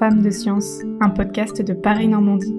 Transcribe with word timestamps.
Femmes 0.00 0.22
de 0.22 0.30
science, 0.30 0.78
un 1.02 1.10
podcast 1.10 1.60
de 1.60 1.74
Paris-Normandie. 1.74 2.56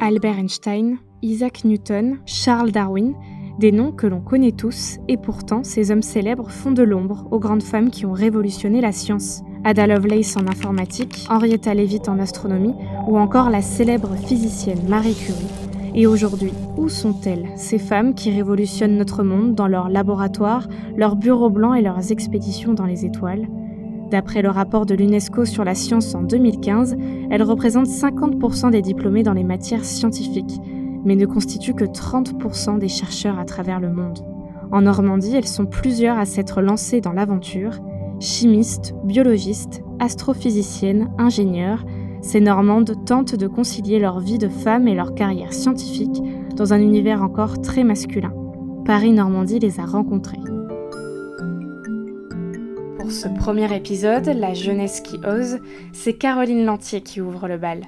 Albert 0.00 0.38
Einstein, 0.38 0.96
Isaac 1.20 1.66
Newton, 1.66 2.16
Charles 2.24 2.72
Darwin, 2.72 3.12
des 3.58 3.70
noms 3.70 3.92
que 3.92 4.06
l'on 4.06 4.22
connaît 4.22 4.52
tous, 4.52 4.96
et 5.06 5.18
pourtant 5.18 5.62
ces 5.62 5.90
hommes 5.90 6.00
célèbres 6.00 6.48
font 6.48 6.72
de 6.72 6.82
l'ombre 6.82 7.28
aux 7.30 7.40
grandes 7.40 7.62
femmes 7.62 7.90
qui 7.90 8.06
ont 8.06 8.14
révolutionné 8.14 8.80
la 8.80 8.92
science. 8.92 9.42
Ada 9.64 9.86
Lovelace 9.86 10.34
en 10.38 10.48
informatique, 10.48 11.26
Henrietta 11.28 11.74
Leavitt 11.74 12.08
en 12.08 12.20
astronomie, 12.20 12.74
ou 13.06 13.18
encore 13.18 13.50
la 13.50 13.60
célèbre 13.60 14.16
physicienne 14.16 14.88
Marie 14.88 15.14
Curie. 15.14 15.44
Et 15.94 16.06
aujourd'hui, 16.06 16.52
où 16.78 16.88
sont-elles, 16.88 17.50
ces 17.56 17.78
femmes 17.78 18.14
qui 18.14 18.30
révolutionnent 18.30 18.96
notre 18.96 19.22
monde 19.22 19.54
dans 19.54 19.68
leurs 19.68 19.90
laboratoires, 19.90 20.68
leurs 20.96 21.16
bureaux 21.16 21.50
blancs 21.50 21.76
et 21.76 21.82
leurs 21.82 22.12
expéditions 22.12 22.72
dans 22.72 22.86
les 22.86 23.04
étoiles? 23.04 23.46
D'après 24.14 24.42
le 24.42 24.50
rapport 24.50 24.86
de 24.86 24.94
l'UNESCO 24.94 25.44
sur 25.44 25.64
la 25.64 25.74
science 25.74 26.14
en 26.14 26.22
2015, 26.22 26.94
elles 27.32 27.42
représentent 27.42 27.88
50% 27.88 28.70
des 28.70 28.80
diplômés 28.80 29.24
dans 29.24 29.32
les 29.32 29.42
matières 29.42 29.84
scientifiques, 29.84 30.60
mais 31.04 31.16
ne 31.16 31.26
constituent 31.26 31.74
que 31.74 31.84
30% 31.84 32.78
des 32.78 32.86
chercheurs 32.86 33.40
à 33.40 33.44
travers 33.44 33.80
le 33.80 33.92
monde. 33.92 34.20
En 34.70 34.82
Normandie, 34.82 35.34
elles 35.34 35.48
sont 35.48 35.66
plusieurs 35.66 36.16
à 36.16 36.26
s'être 36.26 36.62
lancées 36.62 37.00
dans 37.00 37.10
l'aventure, 37.12 37.80
chimistes, 38.20 38.94
biologistes, 39.02 39.82
astrophysiciennes, 39.98 41.10
ingénieurs, 41.18 41.84
ces 42.22 42.38
Normandes 42.38 42.94
tentent 43.04 43.34
de 43.34 43.48
concilier 43.48 43.98
leur 43.98 44.20
vie 44.20 44.38
de 44.38 44.48
femme 44.48 44.86
et 44.86 44.94
leur 44.94 45.16
carrière 45.16 45.52
scientifique 45.52 46.22
dans 46.54 46.72
un 46.72 46.78
univers 46.78 47.24
encore 47.24 47.60
très 47.62 47.82
masculin. 47.82 48.32
Paris-Normandie 48.84 49.58
les 49.58 49.80
a 49.80 49.84
rencontrées. 49.84 50.38
Ce 53.14 53.28
premier 53.28 53.72
épisode, 53.72 54.26
La 54.26 54.54
jeunesse 54.54 55.00
qui 55.00 55.20
ose, 55.24 55.60
c'est 55.92 56.14
Caroline 56.14 56.64
Lantier 56.64 57.00
qui 57.00 57.20
ouvre 57.20 57.46
le 57.46 57.58
bal. 57.58 57.82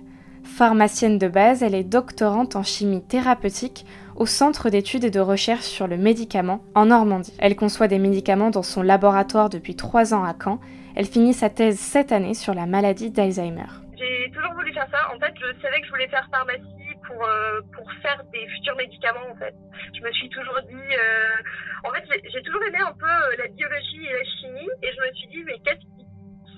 Pharmacienne 0.44 1.18
de 1.18 1.26
base, 1.26 1.64
elle 1.64 1.74
est 1.74 1.82
doctorante 1.82 2.54
en 2.54 2.62
chimie 2.62 3.02
thérapeutique 3.02 3.86
au 4.14 4.24
Centre 4.24 4.70
d'études 4.70 5.02
et 5.02 5.10
de 5.10 5.18
recherche 5.18 5.64
sur 5.64 5.88
le 5.88 5.96
médicament 5.96 6.62
en 6.76 6.86
Normandie. 6.86 7.36
Elle 7.40 7.56
conçoit 7.56 7.88
des 7.88 7.98
médicaments 7.98 8.50
dans 8.50 8.62
son 8.62 8.82
laboratoire 8.82 9.50
depuis 9.50 9.74
trois 9.74 10.14
ans 10.14 10.22
à 10.22 10.32
Caen. 10.40 10.60
Elle 10.94 11.06
finit 11.06 11.34
sa 11.34 11.50
thèse 11.50 11.80
cette 11.80 12.12
année 12.12 12.34
sur 12.34 12.54
la 12.54 12.66
maladie 12.66 13.10
d'Alzheimer. 13.10 13.66
J'ai 13.98 14.30
toujours 14.32 14.54
voulu 14.54 14.72
faire 14.72 14.86
ça. 14.92 15.12
En 15.12 15.18
fait, 15.18 15.34
je 15.34 15.60
savais 15.60 15.80
que 15.80 15.86
je 15.86 15.90
voulais 15.90 16.08
faire 16.08 16.28
pharmacie 16.30 16.62
pour, 17.04 17.20
euh, 17.20 17.60
faire 18.00 18.22
des 18.32 18.46
futurs 18.46 18.76
médicaments, 18.76 19.26
en 19.32 19.36
fait. 19.36 19.54
Je 19.92 20.02
me 20.02 20.12
suis 20.12 20.28
toujours 20.28 20.60
dit... 20.68 20.94
Euh... 20.94 21.42
En 21.84 21.92
fait, 21.92 22.02
j'ai 22.32 22.42
toujours 22.42 22.62
aimé 22.64 22.78
un 22.80 22.92
peu 22.92 23.06
euh, 23.06 23.36
la 23.38 23.48
biologie 23.48 24.06
et 24.06 24.12
la 24.12 24.24
chimie, 24.24 24.65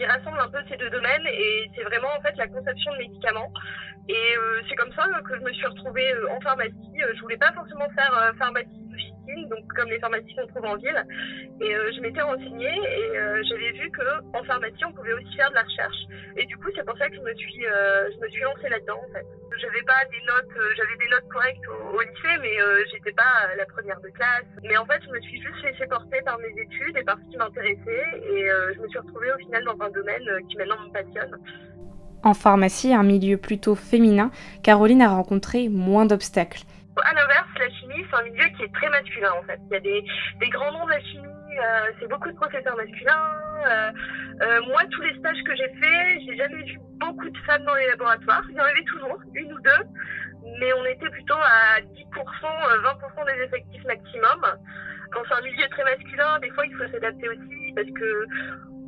rassemble 0.08 0.40
un 0.40 0.48
peu 0.48 0.58
ces 0.68 0.76
deux 0.76 0.90
domaines 0.90 1.26
Et 1.26 1.70
c'est 1.74 1.84
vraiment, 1.84 2.08
en 2.16 2.20
fait, 2.20 2.36
la 2.36 2.48
conception 2.48 2.92
de 2.92 2.98
médicaments. 2.98 3.52
Et 4.08 4.36
euh, 4.36 4.60
c'est 4.68 4.76
comme 4.76 4.92
ça 4.94 5.04
que 5.24 5.36
je 5.36 5.44
me 5.44 5.52
suis 5.52 5.66
retrouvée 5.66 6.12
euh, 6.12 6.34
en 6.34 6.40
pharmacie. 6.40 6.74
Je 7.14 7.20
voulais 7.20 7.36
pas 7.36 7.52
forcément 7.52 7.88
faire 7.90 8.32
pharmacie 8.38 8.77
donc 9.46 9.66
comme 9.74 9.88
les 9.88 9.98
pharmacies 9.98 10.34
qu'on 10.34 10.46
trouve 10.46 10.64
en 10.64 10.76
ville. 10.76 11.04
Et 11.60 11.74
euh, 11.74 11.90
je 11.94 12.00
m'étais 12.00 12.20
renseignée 12.20 12.66
et 12.66 13.18
euh, 13.18 13.42
j'avais 13.48 13.72
vu 13.72 13.90
que 13.90 14.36
en 14.36 14.44
pharmacie 14.44 14.84
on 14.84 14.92
pouvait 14.92 15.12
aussi 15.12 15.34
faire 15.36 15.50
de 15.50 15.54
la 15.54 15.62
recherche. 15.62 15.96
Et 16.36 16.44
du 16.46 16.56
coup 16.56 16.68
c'est 16.74 16.84
pour 16.84 16.96
ça 16.98 17.08
que 17.08 17.16
je 17.16 17.20
me 17.20 17.34
suis 17.34 17.66
euh, 17.66 18.10
je 18.12 18.20
me 18.20 18.28
suis 18.28 18.42
lancée 18.42 18.68
là-dedans 18.68 19.00
en 19.08 19.12
fait. 19.12 19.26
J'avais 19.60 19.82
pas 19.82 20.04
des 20.10 20.22
notes, 20.26 20.54
j'avais 20.76 20.96
des 20.98 21.10
notes 21.10 21.28
correctes 21.32 21.66
au, 21.66 22.00
lycée, 22.00 22.38
mais 22.40 22.54
j'étais 22.92 23.12
pas 23.12 23.50
la 23.56 23.66
première 23.66 24.00
de 24.00 24.08
classe. 24.08 24.46
Mais 24.62 24.76
en 24.76 24.86
fait 24.86 25.00
je 25.04 25.10
me 25.10 25.20
suis 25.20 25.40
juste 25.42 25.62
laissée 25.64 25.86
porter 25.86 26.20
par 26.22 26.38
mes 26.38 26.62
études 26.62 26.96
et 26.96 27.02
par 27.02 27.18
ce 27.18 27.30
qui 27.30 27.36
m'intéressait 27.36 28.06
et 28.22 28.48
je 28.74 28.80
me 28.80 28.88
suis 28.88 28.98
retrouvée 28.98 29.32
au 29.32 29.38
final 29.38 29.64
dans 29.64 29.80
un 29.80 29.90
domaine 29.90 30.24
qui 30.48 30.56
maintenant 30.56 30.78
me 30.86 30.92
passionne. 30.92 31.36
En 32.24 32.34
pharmacie, 32.34 32.92
un 32.92 33.04
milieu 33.04 33.36
plutôt 33.36 33.74
féminin, 33.76 34.30
Caroline 34.62 35.02
a 35.02 35.08
rencontré 35.08 35.68
moins 35.68 36.04
d'obstacles. 36.04 36.62
À 37.04 37.14
l'inverse, 37.14 37.48
la 37.58 37.70
chimie, 37.70 38.04
c'est 38.10 38.16
un 38.16 38.22
milieu 38.22 38.48
qui 38.56 38.62
est 38.64 38.74
très 38.74 38.88
masculin 38.90 39.32
en 39.38 39.42
fait. 39.44 39.60
Il 39.70 39.74
y 39.74 39.76
a 39.76 39.80
des, 39.80 40.48
grands 40.50 40.72
noms 40.72 40.86
de 40.86 40.90
la 40.90 41.00
chimie, 41.00 41.26
euh, 41.26 41.90
c'est 42.00 42.08
beaucoup 42.08 42.30
de 42.30 42.36
professeurs 42.36 42.76
masculins. 42.76 43.34
Euh, 43.66 43.90
euh, 44.42 44.60
moi, 44.68 44.82
tous 44.90 45.02
les 45.02 45.18
stages 45.18 45.42
que 45.44 45.54
j'ai 45.56 45.68
faits, 45.68 46.20
j'ai 46.26 46.36
jamais 46.36 46.62
vu 46.62 46.78
beaucoup 46.98 47.28
de 47.28 47.38
femmes 47.38 47.64
dans 47.64 47.74
les 47.74 47.88
laboratoires. 47.88 48.44
Il 48.50 48.56
y 48.56 48.60
en 48.60 48.64
avait 48.64 48.84
toujours, 48.84 49.18
une 49.34 49.52
ou 49.52 49.60
deux, 49.60 49.84
mais 50.60 50.72
on 50.74 50.84
était 50.84 51.10
plutôt 51.10 51.34
à 51.34 51.80
10%, 51.80 51.84
20% 51.84 52.12
euh, 52.16 53.36
des 53.36 53.42
effectifs 53.44 53.84
maximum. 53.84 54.46
Quand 55.12 55.22
c'est 55.28 55.34
un 55.34 55.42
milieu 55.42 55.66
très 55.70 55.84
masculin, 55.84 56.38
des 56.40 56.50
fois, 56.50 56.66
il 56.66 56.74
faut 56.76 56.86
s'adapter 56.88 57.28
aussi 57.28 57.72
parce 57.74 57.88
que 57.88 58.26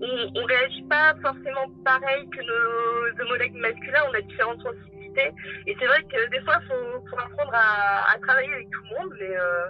on 0.02 0.44
réagit 0.44 0.82
pas 0.88 1.14
forcément 1.20 1.68
pareil 1.84 2.28
que 2.30 2.40
nos 2.40 3.22
homologues 3.22 3.54
masculins. 3.54 4.00
On 4.08 4.14
a 4.14 4.20
différentes 4.22 4.62
sensibilités 4.62 4.99
et 5.18 5.76
c'est 5.78 5.86
vrai 5.86 6.02
que 6.04 6.30
des 6.30 6.40
fois, 6.42 6.58
il 6.62 6.68
faut, 6.68 7.18
apprendre 7.18 7.52
à, 7.54 8.18
travailler 8.22 8.52
avec 8.52 8.70
tout 8.70 8.82
le 8.82 8.98
monde, 8.98 9.14
mais, 9.18 9.36
euh, 9.36 9.66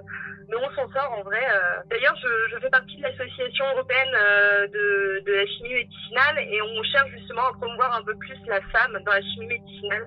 mais 0.49 0.56
on 0.56 0.71
s'en 0.75 0.93
sort 0.93 1.12
en 1.19 1.23
vrai. 1.23 1.43
Euh. 1.51 1.83
D'ailleurs, 1.91 2.17
je, 2.17 2.59
fais 2.59 2.71
partie 2.71 2.97
de 2.97 3.03
l'association 3.03 3.65
européenne 3.73 4.15
euh, 4.15 4.67
de, 4.69 5.23
de 5.27 5.33
la 5.33 5.47
chimie 5.47 5.75
médicinale 5.75 6.39
et 6.39 6.62
on 6.62 6.83
cherche 6.84 7.11
justement 7.11 7.49
à 7.49 7.53
promouvoir 7.53 7.97
un 7.97 8.03
peu 8.03 8.15
plus 8.17 8.39
la 8.47 8.61
femme 8.73 8.99
dans 9.05 9.12
la 9.12 9.23
chimie 9.23 9.47
médicinale 9.47 10.06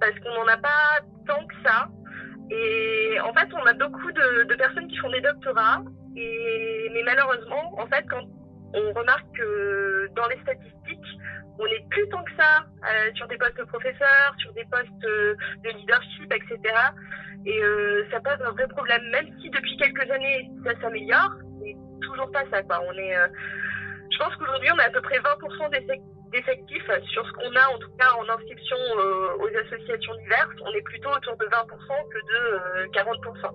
parce 0.00 0.18
qu'on 0.20 0.34
n'en 0.34 0.48
a 0.48 0.56
pas 0.56 1.00
tant 1.26 1.46
que 1.46 1.54
ça. 1.64 1.88
Et 2.50 3.18
en 3.20 3.32
fait, 3.32 3.48
on 3.54 3.66
a 3.66 3.72
beaucoup 3.72 4.12
de, 4.12 4.44
de 4.44 4.54
personnes 4.56 4.88
qui 4.88 4.96
font 4.98 5.10
des 5.10 5.20
doctorats, 5.20 5.82
et, 6.16 6.90
mais 6.92 7.02
malheureusement, 7.02 7.80
en 7.80 7.86
fait, 7.86 8.04
quand 8.10 8.22
on 8.74 8.92
remarque 8.92 9.26
que 9.36 10.08
dans 10.14 10.26
les 10.28 10.38
statistiques, 10.40 11.18
on 11.58 11.66
n'est 11.66 11.84
plus 11.90 12.08
tant 12.08 12.22
que 12.24 12.34
ça 12.36 12.64
euh, 12.88 13.10
sur 13.14 13.28
des 13.28 13.36
postes 13.36 13.56
de 13.56 13.64
professeurs, 13.64 14.34
sur 14.38 14.52
des 14.54 14.64
postes 14.70 15.04
euh, 15.04 15.34
de 15.64 15.70
leadership, 15.70 16.32
etc. 16.32 16.58
Et 17.44 17.62
euh, 17.62 18.06
ça 18.10 18.20
pose 18.20 18.40
un 18.44 18.52
vrai 18.52 18.66
problème, 18.68 19.02
même 19.10 19.26
si 19.40 19.50
depuis 19.50 19.76
quelques 19.76 20.10
années 20.10 20.50
ça 20.64 20.72
s'améliore, 20.80 21.32
c'est 21.60 21.76
toujours 22.00 22.30
pas 22.30 22.44
ça. 22.50 22.62
Quoi. 22.62 22.80
On 22.86 22.92
est, 22.92 23.16
euh, 23.16 23.28
je 24.10 24.18
pense 24.18 24.34
qu'aujourd'hui 24.36 24.70
on 24.72 24.78
a 24.78 24.84
à 24.84 24.90
peu 24.90 25.02
près 25.02 25.18
20% 25.18 25.70
d'effectifs 26.30 26.90
sur 27.08 27.26
ce 27.26 27.32
qu'on 27.32 27.54
a 27.56 27.68
en 27.68 27.78
tout 27.78 27.90
cas 27.98 28.12
en 28.18 28.28
inscription 28.28 28.76
aux 29.38 29.50
associations 29.66 30.14
diverses. 30.22 30.56
On 30.64 30.72
est 30.72 30.82
plutôt 30.82 31.10
autour 31.10 31.36
de 31.36 31.46
20% 31.46 31.68
que 32.08 32.18
de 32.18 32.88
40%. 32.92 33.50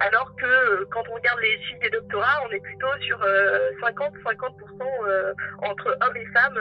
Alors 0.00 0.32
que 0.36 0.44
euh, 0.44 0.86
quand 0.90 1.02
on 1.10 1.14
regarde 1.14 1.40
les 1.40 1.60
chiffres 1.64 1.80
des 1.82 1.90
doctorats, 1.90 2.42
on 2.48 2.52
est 2.52 2.60
plutôt 2.60 2.86
sur 3.00 3.18
50-50% 3.18 3.20
euh, 3.20 5.08
euh, 5.08 5.34
entre 5.68 5.96
hommes 6.00 6.16
et 6.16 6.26
femmes 6.26 6.58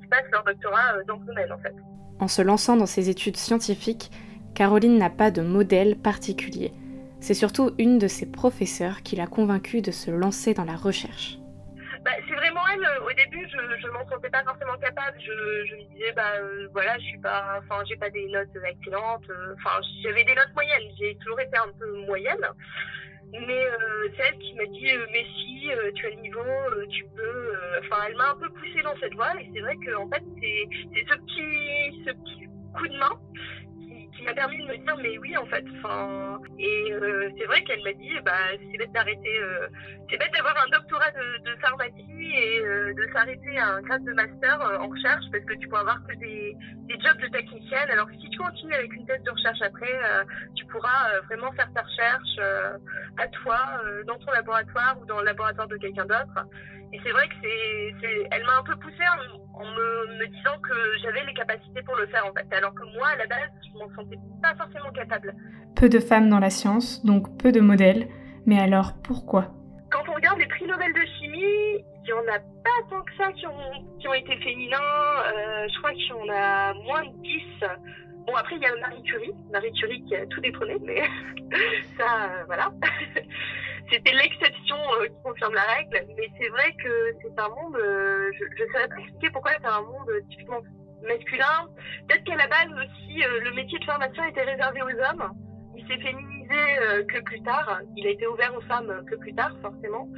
qui 0.00 0.06
passent 0.08 0.30
leur 0.30 0.44
doctorat 0.44 1.02
dans 1.06 1.18
ce 1.20 1.24
domaine 1.24 1.52
en 1.52 1.58
fait. 1.58 1.74
En 2.20 2.28
se 2.28 2.42
lançant 2.42 2.76
dans 2.76 2.86
ses 2.86 3.08
études 3.08 3.36
scientifiques, 3.36 4.10
Caroline 4.54 4.98
n'a 4.98 5.10
pas 5.10 5.30
de 5.30 5.42
modèle 5.42 5.96
particulier. 5.96 6.72
C'est 7.20 7.34
surtout 7.34 7.72
une 7.78 7.98
de 7.98 8.06
ses 8.06 8.30
professeurs 8.30 9.02
qui 9.02 9.16
l'a 9.16 9.26
convaincue 9.26 9.80
de 9.80 9.90
se 9.90 10.10
lancer 10.10 10.52
dans 10.52 10.64
la 10.64 10.76
recherche. 10.76 11.38
Elle. 12.74 13.02
Au 13.02 13.12
début, 13.12 13.46
je, 13.48 13.80
je 13.80 13.88
m'en 13.88 14.06
sentais 14.08 14.30
pas 14.30 14.42
forcément 14.44 14.76
capable. 14.78 15.18
Je, 15.20 15.74
me 15.74 15.94
disais, 15.94 16.12
bah 16.12 16.34
euh, 16.38 16.68
voilà, 16.72 16.98
je 16.98 17.04
suis 17.04 17.18
pas, 17.18 17.60
enfin, 17.62 17.82
j'ai 17.88 17.96
pas 17.96 18.10
des 18.10 18.26
notes 18.28 18.48
excellentes. 18.64 19.30
Enfin, 19.54 19.80
j'avais 20.02 20.24
des 20.24 20.34
notes 20.34 20.54
moyennes. 20.54 20.90
J'ai 20.98 21.16
toujours 21.16 21.40
été 21.40 21.56
un 21.56 21.72
peu 21.78 21.92
moyenne. 22.06 22.46
Mais 23.32 23.66
euh, 23.66 24.08
c'est 24.16 24.22
elle 24.28 24.38
qui 24.38 24.54
m'a 24.54 24.66
dit, 24.66 24.90
euh, 24.90 25.06
mais 25.12 25.24
si, 25.24 25.70
euh, 25.72 25.90
tu 25.94 26.06
as 26.06 26.10
le 26.10 26.16
niveau, 26.16 26.40
euh, 26.40 26.86
tu 26.88 27.04
peux. 27.16 27.52
Enfin, 27.80 28.04
elle 28.08 28.16
m'a 28.16 28.30
un 28.30 28.36
peu 28.36 28.48
poussée 28.50 28.82
dans 28.82 28.96
cette 29.00 29.14
voie. 29.14 29.32
Et 29.40 29.50
c'est 29.52 29.60
vrai 29.60 29.76
que 29.76 29.94
en 29.96 30.08
fait, 30.08 30.22
c'est 30.40 31.04
ce 31.08 31.16
petit, 31.16 32.04
ce 32.06 32.12
petit 32.12 32.48
coup 32.76 32.88
de 32.88 32.96
main 32.98 33.18
m'a 34.24 34.34
permis 34.34 34.58
de 34.58 34.66
me 34.66 34.76
dire 34.76 34.96
mais 35.02 35.18
oui 35.18 35.36
en 35.36 35.46
fait 35.46 35.64
et 36.58 36.92
euh, 36.92 37.30
c'est 37.38 37.46
vrai 37.46 37.62
qu'elle 37.64 37.82
m'a 37.82 37.92
dit 37.92 38.10
bah 38.24 38.32
c'est 38.58 38.78
bête 38.78 38.92
d'arrêter 38.92 39.38
euh, 39.40 39.68
c'est 40.10 40.18
bête 40.18 40.32
d'avoir 40.32 40.56
un 40.64 40.68
doctorat 40.70 41.10
de, 41.10 41.54
pharmacie 41.60 42.32
et 42.34 42.60
euh, 42.60 42.92
de 42.94 43.08
s'arrêter 43.12 43.58
à 43.58 43.74
un 43.74 43.82
grade 43.82 44.04
de 44.04 44.12
master 44.12 44.60
en 44.80 44.88
recherche 44.88 45.24
parce 45.32 45.44
que 45.44 45.54
tu 45.54 45.68
peux 45.68 45.76
avoir 45.76 45.98
que 46.06 46.14
des, 46.16 46.56
des 46.88 47.00
jobs 47.00 47.18
de 47.18 47.28
technicienne. 47.28 47.90
Alors 47.90 48.06
que 48.06 48.14
si 48.14 48.28
tu 48.28 48.38
continues 48.38 48.74
avec 48.74 48.92
une 48.92 49.06
thèse 49.06 49.22
de 49.22 49.30
recherche 49.30 49.62
après 49.62 50.00
tu 50.54 50.64
pourras 50.66 51.20
vraiment 51.28 51.52
faire 51.52 51.70
ta 51.74 51.82
recherche 51.82 52.38
à 53.18 53.28
toi 53.28 53.58
dans 54.06 54.18
ton 54.18 54.32
laboratoire 54.32 54.96
ou 55.00 55.06
dans 55.06 55.20
le 55.20 55.26
laboratoire 55.26 55.68
de 55.68 55.76
quelqu'un 55.76 56.04
d'autre 56.04 56.46
et 56.94 57.00
c'est 57.02 57.10
vrai 57.10 57.26
que 57.26 57.34
c'est, 57.42 58.28
elle 58.30 58.44
m'a 58.44 58.58
un 58.58 58.62
peu 58.62 58.76
poussée 58.76 59.02
en, 59.02 59.60
en 59.60 59.64
me, 59.64 60.18
me, 60.18 60.26
disant 60.28 60.56
que 60.62 60.74
j'avais 61.02 61.24
les 61.24 61.34
capacités 61.34 61.82
pour 61.82 61.96
le 61.96 62.06
faire 62.06 62.24
en 62.24 62.32
fait. 62.32 62.46
Alors 62.54 62.72
que 62.72 62.84
moi, 62.96 63.08
à 63.08 63.16
la 63.16 63.26
base, 63.26 63.50
je 63.66 63.76
m'en 63.76 63.92
sentais 63.96 64.16
pas 64.40 64.54
forcément 64.54 64.92
capable. 64.92 65.34
Peu 65.74 65.88
de 65.88 65.98
femmes 65.98 66.30
dans 66.30 66.38
la 66.38 66.50
science, 66.50 67.04
donc 67.04 67.36
peu 67.36 67.50
de 67.50 67.60
modèles. 67.60 68.06
Mais 68.46 68.60
alors 68.60 68.92
pourquoi? 69.02 69.48
Quand 69.90 70.08
on 70.08 70.14
regarde 70.14 70.38
les 70.38 70.46
prix 70.46 70.66
Nobel 70.66 70.92
de 70.92 71.04
chimie, 71.18 71.84
il 72.04 72.08
y 72.08 72.12
en 72.12 72.32
a 72.32 72.38
pas 72.38 72.88
tant 72.88 73.02
que 73.02 73.12
ça 73.18 73.32
qui 73.32 73.48
ont, 73.48 73.98
qui 73.98 74.06
ont 74.06 74.14
été 74.14 74.36
féminins. 74.36 74.78
Euh, 74.78 75.66
je 75.68 75.78
crois 75.78 75.90
qu'il 75.94 76.06
y 76.06 76.12
en 76.12 76.32
a 76.32 76.74
moins 76.74 77.02
de 77.06 77.22
10. 77.22 77.42
Bon, 78.28 78.36
après, 78.36 78.54
il 78.54 78.62
y 78.62 78.66
a 78.66 78.76
Marie 78.76 79.02
Curie. 79.02 79.34
Marie 79.52 79.72
Curie 79.72 80.04
qui 80.04 80.14
a 80.14 80.26
tout 80.26 80.40
détrôné, 80.40 80.76
mais 80.80 81.02
ça, 81.98 82.30
euh, 82.30 82.44
voilà. 82.46 82.70
c'était 83.90 84.12
l'exception 84.12 84.76
qui 85.06 85.22
confirme 85.22 85.54
la 85.54 85.62
règle. 85.62 86.06
Mais 86.16 86.28
c'est 86.40 86.48
vrai 86.48 86.74
que 86.82 87.12
c'est 87.22 87.38
un 87.38 87.48
monde, 87.48 87.76
je 87.78 88.64
ne 88.64 88.72
saurais 88.72 88.88
pas 88.88 88.96
expliquer 88.98 89.30
pourquoi 89.30 89.52
c'est 89.60 89.66
un 89.66 89.82
monde 89.82 90.10
typiquement 90.30 90.60
masculin. 91.02 91.68
Peut-être 92.08 92.24
qu'à 92.24 92.36
la 92.36 92.48
base 92.48 92.72
aussi, 92.72 93.22
le 93.42 93.52
métier 93.52 93.78
de 93.78 93.84
pharmacien 93.84 94.26
était 94.26 94.42
réservé 94.42 94.82
aux 94.82 95.10
hommes. 95.10 95.30
Il 95.76 95.86
s'est 95.86 95.98
féminisé 95.98 96.56
que 97.08 97.20
plus 97.20 97.42
tard. 97.42 97.80
Il 97.96 98.06
a 98.06 98.10
été 98.10 98.26
ouvert 98.26 98.54
aux 98.56 98.62
femmes 98.62 99.04
que 99.10 99.16
plus 99.16 99.34
tard, 99.34 99.52
forcément. 99.60 100.08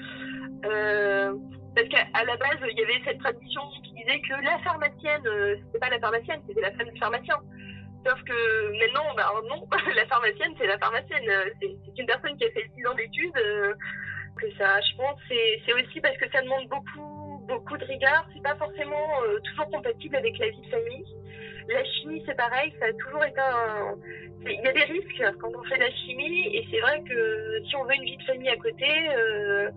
parce 0.63 1.89
qu'à 1.89 2.25
la 2.25 2.37
base, 2.37 2.59
il 2.71 2.79
y 2.79 2.83
avait 2.83 3.03
cette 3.05 3.19
tradition 3.19 3.63
qui 3.83 3.93
disait 3.95 4.21
que 4.21 4.45
la 4.45 4.59
pharmacienne, 4.61 5.23
c'était 5.67 5.79
pas 5.79 5.91
la 5.91 5.99
pharmacienne, 5.99 6.41
c'était 6.47 6.61
la 6.61 6.73
femme 6.73 6.91
du 6.91 7.01
pharmacien. 7.01 7.37
Sauf 8.05 8.23
que 8.23 8.79
maintenant, 8.79 9.15
bah, 9.17 9.33
non, 9.49 9.67
la 9.95 10.07
pharmacienne, 10.07 10.55
c'est 10.59 10.67
la 10.67 10.79
pharmacienne. 10.79 11.25
C'est 11.61 11.99
une 11.99 12.07
personne 12.07 12.37
qui 12.37 12.45
a 12.45 12.51
fait 12.51 12.69
10 12.77 12.87
ans 12.87 12.95
d'études. 12.95 13.37
Euh, 13.37 13.75
que 14.37 14.47
ça, 14.59 14.81
je 14.81 14.97
pense, 14.97 15.19
c'est 15.29 15.73
aussi 15.73 16.01
parce 16.01 16.17
que 16.19 16.29
ça 16.31 16.43
demande 16.43 16.69
beaucoup, 16.69 17.43
beaucoup 17.49 17.77
de 17.77 17.85
rigueur. 17.85 18.27
C'est 18.35 18.43
pas 18.43 18.55
forcément 18.57 19.23
euh, 19.23 19.41
toujours 19.41 19.71
compatible 19.71 20.17
avec 20.17 20.39
la 20.39 20.51
vie 20.51 20.61
de 20.61 20.69
famille. 20.69 21.05
La 21.69 21.85
chimie, 21.85 22.23
c'est 22.27 22.37
pareil, 22.37 22.73
ça 22.79 22.87
a 22.87 22.93
toujours 22.93 23.25
été 23.25 23.41
un. 23.41 23.97
Il 24.49 24.61
y 24.63 24.69
a 24.69 24.73
des 24.73 24.85
risques 24.85 25.25
quand 25.41 25.51
on 25.53 25.65
fait 25.65 25.79
la 25.79 25.91
chimie, 25.91 26.55
et 26.55 26.65
c'est 26.71 26.79
vrai 26.79 27.03
que 27.03 27.61
si 27.67 27.75
on 27.75 27.85
veut 27.85 27.95
une 27.95 28.05
vie 28.05 28.17
de 28.17 28.23
famille 28.23 28.49
à 28.49 28.57
côté, 28.57 28.87
euh, 29.11 29.71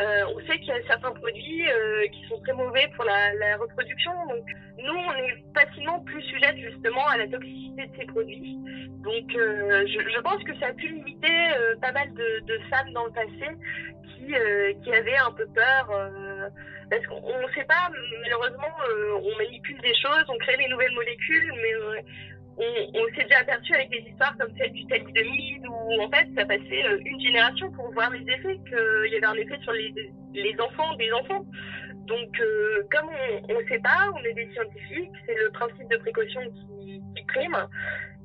euh, 0.00 0.24
on 0.34 0.40
sait 0.46 0.58
qu'il 0.58 0.68
y 0.68 0.72
a 0.72 0.86
certains 0.88 1.12
produits 1.12 1.70
euh, 1.70 2.06
qui 2.08 2.26
sont 2.26 2.40
très 2.40 2.52
mauvais 2.52 2.88
pour 2.96 3.04
la, 3.04 3.56
reproduction. 3.56 4.12
Donc, 4.26 4.44
nous, 4.78 4.92
on 4.92 5.12
est 5.12 5.44
facilement 5.54 6.00
plus 6.00 6.22
sujette 6.22 6.56
justement 6.56 7.06
à 7.06 7.16
la 7.16 7.28
toxicité 7.28 7.86
de 7.86 7.96
ces 7.96 8.06
produits. 8.06 8.58
Donc, 9.04 9.34
euh, 9.36 9.86
je, 9.86 10.20
pense 10.20 10.42
que 10.42 10.58
ça 10.58 10.66
a 10.66 10.72
pu 10.72 10.88
limiter 10.88 11.52
pas 11.80 11.92
mal 11.92 12.12
de, 12.14 12.40
de, 12.46 12.58
femmes 12.70 12.92
dans 12.92 13.04
le 13.04 13.12
passé 13.12 13.52
qui, 14.16 14.34
qui 14.82 14.92
avaient 14.92 15.16
un 15.16 15.32
peu 15.32 15.46
peur. 15.54 16.10
parce 16.90 17.06
qu'on 17.06 17.40
ne 17.40 17.52
sait 17.54 17.64
pas, 17.64 17.90
malheureusement, 18.22 18.74
on 19.22 19.38
manipule 19.38 19.80
des 19.80 19.94
choses, 19.94 20.24
on 20.28 20.38
crée 20.38 20.56
des 20.56 20.68
nouvelles 20.68 20.94
molécules, 20.94 21.52
mais 21.62 22.04
on, 22.56 23.06
s'est 23.14 23.24
déjà 23.24 23.40
aperçu 23.40 23.74
avec 23.74 23.90
des 23.90 24.04
histoires 24.08 24.36
comme 24.38 24.52
celle 24.56 24.72
du 24.72 24.86
thalidomide 24.86 25.66
où 25.66 26.02
en 26.02 26.10
fait 26.10 26.28
ça 26.36 26.44
passait 26.44 26.84
euh, 26.86 26.98
une 27.04 27.20
génération 27.20 27.70
pour 27.72 27.92
voir 27.92 28.10
les 28.10 28.22
effets, 28.22 28.58
qu'il 28.68 29.12
y 29.12 29.16
avait 29.16 29.26
un 29.26 29.34
effet 29.34 29.58
sur 29.62 29.72
les, 29.72 29.92
les 30.34 30.54
enfants 30.60 30.94
des 30.94 31.12
enfants. 31.12 31.44
Donc 32.06 32.40
euh, 32.40 32.82
comme 32.90 33.10
on 33.48 33.60
ne 33.60 33.66
sait 33.66 33.80
pas, 33.80 34.10
on 34.14 34.24
est 34.24 34.34
des 34.34 34.48
scientifiques, 34.52 35.10
c'est 35.26 35.34
le 35.34 35.50
principe 35.50 35.88
de 35.90 35.96
précaution 35.96 36.40
qui, 36.42 37.02
qui 37.16 37.24
prime. 37.26 37.56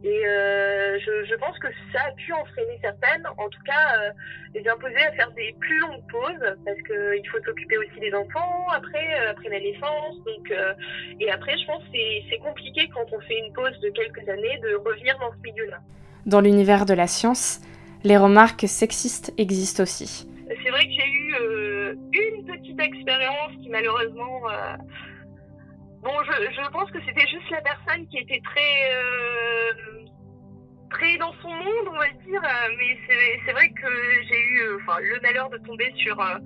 Et 0.04 0.26
euh, 0.26 0.98
je, 1.00 1.26
je, 1.30 1.36
pense 1.36 1.60
que 1.60 1.68
ça 1.92 2.00
a 2.08 2.12
pu 2.12 2.32
entraîner 2.32 2.80
certaines, 2.82 3.28
en 3.38 3.50
tout 3.50 3.62
cas 3.66 4.00
euh, 4.00 4.12
les 4.56 4.66
imposer 4.66 4.96
à 4.96 5.12
faire 5.12 5.30
des 5.32 5.54
plus 5.60 5.78
longues 5.80 6.04
pauses 6.10 6.56
parce 6.64 6.78
qu'il 6.84 7.30
faut 7.30 7.44
s'occuper 7.44 7.78
aussi 7.78 8.00
des 8.00 8.14
enfants 8.14 8.68
après, 8.74 9.20
euh, 9.20 9.32
après 9.32 9.50
la 9.50 9.60
naissance. 9.60 10.16
Donc, 10.26 10.54
et 11.20 11.30
après, 11.30 11.58
je 11.58 11.66
pense 11.66 11.84
que 11.84 11.98
c'est 12.30 12.38
compliqué 12.38 12.90
quand 12.94 13.06
on 13.12 13.20
fait 13.22 13.40
une 13.40 13.52
pause 13.52 13.78
de 13.82 13.90
quelques 13.90 14.28
années 14.30 14.58
de 14.64 14.76
revenir 14.76 15.18
dans 15.20 15.32
ce 15.32 15.42
milieu-là. 15.44 15.80
Dans 16.26 16.40
l'univers 16.40 16.86
de 16.86 16.94
la 16.94 17.08
science, 17.08 17.60
les 18.06 18.16
remarques 18.16 18.68
sexistes 18.68 19.34
existent 19.38 19.84
aussi. 19.84 20.30
C'est 20.48 20.70
vrai 20.70 20.86
que 20.86 20.92
j'ai 20.92 21.10
eu 21.10 22.38
une 22.38 22.46
petite 22.46 22.80
expérience 22.80 23.52
qui 23.62 23.70
malheureusement 23.70 24.44
Bon, 26.02 26.24
je, 26.24 26.72
pense 26.72 26.90
que 26.92 27.00
c'était 27.06 27.28
juste 27.28 27.50
la 27.52 27.62
personne 27.62 28.08
qui 28.08 28.20
était 28.20 28.42
très 28.42 28.94
euh, 28.94 30.06
très 30.90 31.18
dans 31.18 31.34
son 31.42 31.50
monde, 31.50 31.88
on 31.88 31.98
va 31.98 32.10
dire. 32.26 32.42
Mais 32.78 32.98
c'est 33.46 33.52
vrai 33.52 33.70
que 33.70 33.88
j'ai 34.28 34.40
eu 34.40 34.62
euh, 34.62 34.78
enfin 34.82 35.00
le 35.02 35.20
malheur 35.22 35.50
de 35.50 35.58
tomber 35.60 35.92
sur 35.98 36.20
euh, 36.20 36.38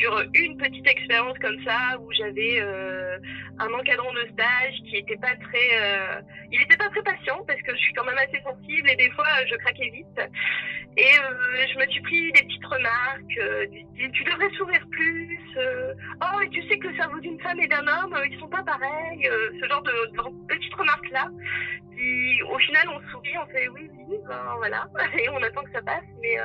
sur 0.00 0.22
une 0.34 0.56
petite 0.56 0.86
expérience 0.86 1.38
comme 1.38 1.62
ça 1.64 1.98
où 2.00 2.12
j'avais 2.12 2.60
euh, 2.60 3.18
un 3.58 3.72
encadrant 3.72 4.12
de 4.12 4.28
stage 4.32 4.74
qui 4.84 4.96
était 4.96 5.16
pas 5.16 5.34
très 5.36 5.68
euh, 5.74 6.20
il 6.52 6.60
était 6.62 6.76
pas 6.76 6.88
très 6.88 7.02
patient 7.02 7.42
parce 7.46 7.60
que 7.62 7.72
je 7.72 7.78
suis 7.78 7.92
quand 7.94 8.04
même 8.04 8.18
assez 8.18 8.40
sensible 8.42 8.90
et 8.90 8.96
des 8.96 9.10
fois 9.10 9.26
je 9.48 9.54
craquais 9.56 9.90
vite 9.90 10.20
et 10.96 11.02
euh, 11.02 11.66
je 11.72 11.78
me 11.78 11.86
suis 11.90 12.00
pris 12.02 12.32
des 12.32 12.42
petites 12.42 12.66
remarques 12.66 13.40
tu 14.12 14.24
devrais 14.24 14.50
sourire 14.56 14.84
plus 14.90 15.38
oh 15.56 16.40
et 16.40 16.48
tu 16.50 16.62
sais 16.68 16.78
que 16.78 16.88
le 16.88 16.96
cerveau 16.96 17.20
d'une 17.20 17.40
femme 17.40 17.60
et 17.60 17.68
d'un 17.68 17.86
homme 17.86 18.16
ils 18.30 18.38
sont 18.38 18.48
pas 18.48 18.62
pareils 18.62 19.28
ce 19.60 19.68
genre 19.68 19.82
de, 19.82 19.90
de 19.90 20.46
petites 20.48 20.74
remarques 20.74 21.10
là 21.10 21.30
au 22.50 22.58
final 22.58 22.88
on 22.88 23.10
sourit 23.10 23.38
on 23.38 23.46
fait 23.46 23.68
oui 23.68 23.90
oui 24.08 24.18
ben 24.28 24.54
voilà 24.56 24.86
et 25.18 25.28
on 25.30 25.42
attend 25.42 25.62
que 25.62 25.72
ça 25.72 25.82
passe 25.82 26.04
mais 26.20 26.36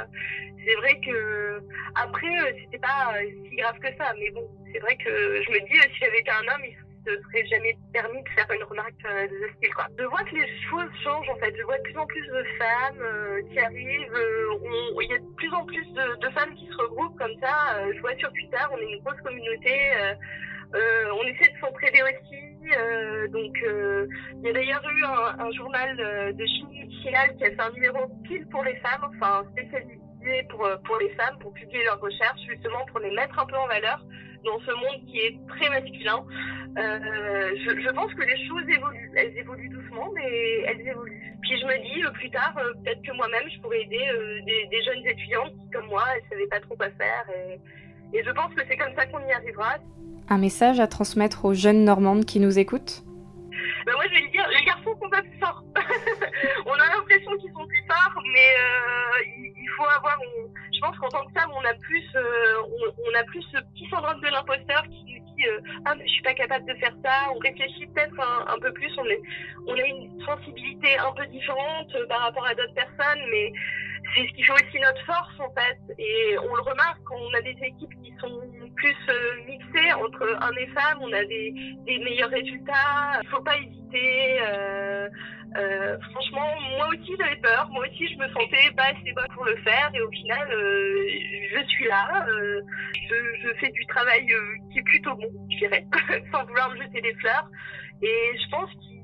c'est 0.66 0.76
vrai 0.76 1.00
que 1.00 1.62
après 1.96 2.54
c'était 2.60 2.80
pas 2.80 3.14
si 3.50 3.56
grave 3.56 3.80
que 3.80 3.96
ça. 3.98 4.14
Mais 4.18 4.30
bon, 4.32 4.48
c'est 4.72 4.80
vrai 4.80 4.96
que 4.98 5.42
je 5.44 5.52
me 5.52 5.60
dis, 5.68 5.80
si 5.94 6.00
j'avais 6.00 6.20
été 6.20 6.32
un 6.32 6.54
homme, 6.54 6.66
il 6.66 6.76
se 7.06 7.22
serait 7.24 7.46
jamais 7.48 7.76
permis 7.94 8.22
de 8.22 8.30
faire 8.30 8.50
une 8.52 8.64
remarque 8.64 8.94
euh, 9.06 9.28
de 9.28 9.34
ce 9.42 9.54
style. 9.56 9.74
Quoi. 9.74 9.88
Je 9.98 10.06
vois 10.06 10.24
que 10.24 10.36
les 10.36 10.48
choses 10.70 10.92
changent 11.04 11.30
en 11.30 11.36
fait. 11.38 11.54
Je 11.58 11.64
vois 11.64 11.78
de 11.78 11.84
plus 11.84 11.98
en 11.98 12.06
plus 12.06 12.28
de 12.28 12.44
femmes 12.60 13.02
euh, 13.02 13.42
qui 13.52 13.60
arrivent. 13.60 14.14
Euh, 14.14 15.02
il 15.02 15.10
y 15.10 15.14
a 15.16 15.18
de 15.18 15.36
plus 15.36 15.52
en 15.54 15.66
plus 15.66 15.86
de, 15.94 16.16
de, 16.20 16.30
femmes 16.30 16.54
qui 16.56 16.68
se 16.68 16.76
regroupent 16.78 17.18
comme 17.18 17.36
ça. 17.42 17.92
je 17.94 18.00
vois 18.02 18.16
sur 18.18 18.32
Twitter, 18.34 18.62
on 18.72 18.78
est 18.78 18.92
une 18.94 19.04
grosse 19.04 19.20
communauté. 19.22 19.92
on 20.74 21.24
essaie 21.24 21.52
de 21.52 21.60
s'entraider 21.60 22.02
aussi. 22.04 22.51
Donc, 23.32 23.58
il 23.64 24.46
y 24.46 24.50
a 24.50 24.54
d'ailleurs 24.54 24.84
eu 24.90 25.04
un, 25.06 25.52
journal 25.52 26.36
de 26.36 26.46
chimie 26.46 26.80
médicale 26.82 27.36
qui 27.38 27.46
a 27.46 27.52
fait 27.52 27.62
un 27.62 27.72
numéro 27.72 28.08
pile 28.24 28.48
pour 28.48 28.64
les 28.64 28.76
femmes, 28.78 29.10
enfin 29.16 29.46
spécialisé 29.52 30.02
pour, 30.50 30.66
euh, 30.66 30.78
pour 30.86 30.98
les 30.98 31.10
femmes, 31.12 31.38
pour 31.40 31.54
publier 31.54 31.84
leurs 31.86 32.00
recherches, 32.00 32.42
justement 32.48 32.86
pour 32.92 33.00
les 33.00 33.12
mettre 33.12 33.38
un 33.40 33.46
peu 33.46 33.56
en 33.56 33.68
valeur 33.68 34.04
dans 34.44 34.60
ce 34.60 34.72
monde 34.72 35.06
qui 35.08 35.20
est 35.20 35.38
très 35.48 35.70
masculin. 35.70 36.24
Euh, 36.78 37.52
je, 37.58 37.92
pense 37.92 38.14
que 38.14 38.24
les 38.24 38.48
choses 38.48 38.64
évoluent. 38.70 39.12
Elles 39.16 39.38
évoluent 39.38 39.70
doucement, 39.70 40.10
mais 40.14 40.62
elles 40.68 40.88
évoluent. 40.88 41.38
Puis 41.42 41.60
je 41.60 41.66
me 41.66 41.78
dis, 41.84 42.04
euh, 42.04 42.12
plus 42.12 42.30
tard, 42.32 42.54
euh, 42.58 42.74
peut-être 42.84 43.02
que 43.02 43.12
moi-même, 43.14 43.50
je 43.54 43.60
pourrais 43.60 43.82
aider 43.82 44.08
des, 44.46 44.84
jeunes 44.84 45.06
étudiantes 45.06 45.52
qui, 45.60 45.70
comme 45.72 45.88
moi, 45.88 46.04
elles 46.16 46.24
ne 46.24 46.30
savaient 46.30 46.48
pas 46.48 46.60
trop 46.62 46.76
quoi 46.76 46.90
faire. 46.92 47.26
Et 48.14 48.24
je 48.24 48.32
pense 48.32 48.54
que 48.54 48.62
c'est 48.68 48.78
comme 48.78 48.94
ça 48.96 49.06
qu'on 49.06 49.26
y 49.26 49.32
arrivera. 49.32 49.76
Un 50.30 50.38
message 50.38 50.80
à 50.80 50.88
transmettre 50.88 51.46
aux 51.46 51.54
jeunes 51.54 51.84
Normandes 51.84 52.26
qui 52.26 52.40
nous 52.40 52.60
écoutent 52.60 53.04
ben 53.86 53.94
Moi, 53.94 54.06
je 54.10 54.22
vais 54.22 54.28
dire, 54.30 54.48
les 54.58 54.64
garçons 54.66 54.96
sont 55.02 55.10
pas 55.10 55.22
plus 55.22 55.40
forts. 55.40 55.64
on 56.66 56.74
a 56.74 56.96
l'impression 56.96 57.32
qu'ils 57.38 57.52
sont 57.52 57.66
plus 57.66 57.84
forts, 57.88 58.24
mais 58.32 58.54
faut 59.78 59.90
avoir, 59.90 60.18
je 60.74 60.80
pense 60.80 60.98
qu'en 60.98 61.10
tant 61.10 61.26
que 61.26 61.34
femme, 61.34 61.52
on 61.54 61.66
a 61.66 61.74
plus, 61.76 62.06
euh, 62.16 62.56
on, 63.06 63.20
a 63.20 63.24
plus 63.24 63.42
ce 63.52 63.58
petit 63.74 63.88
syndrome 63.90 64.20
de 64.22 64.28
l'imposteur 64.28 64.84
qui 64.84 65.04
nous 65.06 65.36
dit 65.36 65.48
euh, 65.48 65.60
ah 65.86 65.96
mais 65.96 66.06
je 66.06 66.12
suis 66.12 66.24
pas 66.24 66.34
capable 66.34 66.66
de 66.66 66.74
faire 66.76 66.94
ça. 67.04 67.32
On 67.34 67.40
réfléchit 67.40 67.88
peut-être 67.88 68.20
un, 68.20 68.60
peu 68.60 68.72
plus, 68.74 68.92
on, 68.98 69.06
est, 69.06 69.22
on 69.68 69.76
a 69.76 69.86
une 69.86 70.22
sensibilité 70.26 70.98
un 70.98 71.12
peu 71.14 71.26
différente 71.28 71.94
euh, 71.96 72.08
par 72.08 72.22
rapport 72.22 72.46
à 72.46 72.56
d'autres 72.56 72.74
personnes, 72.74 73.22
mais 73.32 73.52
c'est 74.16 74.28
ce 74.28 74.34
qui 74.34 74.44
fait 74.44 74.54
aussi 74.54 74.80
notre 74.80 75.06
force 75.06 75.40
en 75.40 75.52
fait. 75.54 75.80
Et 75.98 76.38
on 76.40 76.56
le 76.56 76.62
remarque 76.62 77.00
quand 77.06 77.18
on 77.18 77.34
a 77.34 77.42
des 77.42 77.56
équipes 77.62 77.94
qui 78.04 78.14
sont 78.20 78.42
plus 78.76 78.96
mixées 79.48 79.94
entre 79.94 80.22
hommes 80.24 80.58
et 80.58 80.68
femmes, 80.68 81.00
on 81.02 81.14
a 81.14 81.24
des, 81.26 81.54
meilleurs 81.86 82.30
résultats. 82.30 83.20
Il 83.22 83.30
faut 83.30 83.42
pas 83.42 83.58
hésiter. 83.58 84.40
Euh, 84.42 85.10
euh, 85.58 85.98
franchement, 86.12 86.48
moi 86.78 86.88
aussi 86.88 87.14
j'avais 87.20 87.36
peur, 87.38 87.68
moi 87.72 87.86
aussi 87.86 88.08
je 88.08 88.18
me 88.18 88.28
sentais 88.30 88.72
pas 88.78 88.84
assez 88.84 89.12
bonne 89.14 89.28
pour 89.34 89.44
le 89.44 89.58
faire 89.58 89.92
et 89.94 90.02
au 90.02 90.10
final 90.10 90.50
euh, 90.50 91.08
je 91.54 91.66
suis 91.68 91.88
là, 91.88 92.26
euh, 92.30 92.62
je, 93.10 93.16
je, 93.44 93.54
fais 93.60 93.70
du 93.72 93.86
travail 93.88 94.32
euh, 94.32 94.40
qui 94.72 94.80
est 94.80 94.84
plutôt 94.84 95.14
bon, 95.16 95.28
je 95.52 95.58
dirais, 95.58 95.86
sans 96.32 96.46
vouloir 96.46 96.70
me 96.70 96.82
jeter 96.82 97.02
des 97.02 97.14
fleurs 97.16 97.50
et 98.02 98.38
je 98.38 98.50
pense 98.50 98.70
qu'il 98.80 99.01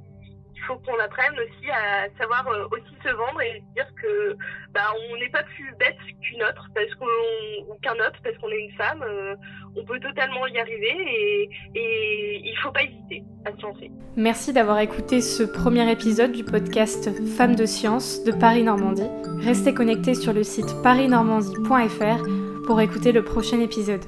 faut 0.68 0.76
qu'on 0.78 1.00
apprenne 1.00 1.34
aussi 1.34 1.70
à 1.72 2.08
savoir 2.20 2.48
euh, 2.48 2.68
aussi 2.72 2.94
se 3.04 3.10
vendre 3.10 3.42
et 3.42 3.64
dire 3.76 3.88
que 4.02 4.36
bah, 4.74 4.82
on 5.10 5.18
n'est 5.18 5.30
pas 5.30 5.44
plus 5.44 5.74
bête 5.80 5.98
qu'une 6.22 6.44
autre 6.44 6.70
parce 6.76 6.94
qu'on 6.96 7.76
qu'un 7.82 7.96
autre 7.96 8.20
parce 8.24 8.38
qu'on 8.38 8.50
est 8.50 8.66
une 8.66 8.76
femme. 8.76 9.04
Euh, 9.04 9.36
on 9.76 9.86
peut 9.86 10.00
totalement 10.00 10.46
y 10.48 10.60
arriver 10.60 10.96
et, 11.08 11.50
et 11.76 12.42
il 12.44 12.58
faut 12.62 12.72
pas 12.72 12.84
hésiter 12.84 13.24
à 13.46 13.56
se 13.56 13.62
lancer. 13.62 13.92
Merci 14.16 14.52
d'avoir 14.52 14.80
écouté 14.80 15.22
ce 15.22 15.44
premier 15.44 15.90
épisode 15.92 16.32
du 16.32 16.44
podcast 16.44 17.10
Femmes 17.38 17.56
de 17.56 17.66
science 17.66 18.24
de 18.24 18.32
Paris 18.32 18.64
Normandie. 18.64 19.10
Restez 19.40 19.74
connectés 19.74 20.16
sur 20.16 20.34
le 20.34 20.44
site 20.44 20.82
parisnormandie.fr 20.84 22.66
pour 22.66 22.82
écouter 22.82 23.12
le 23.12 23.24
prochain 23.24 23.60
épisode. 23.62 24.02